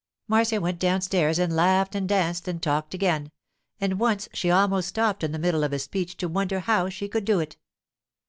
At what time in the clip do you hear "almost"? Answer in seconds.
4.49-4.87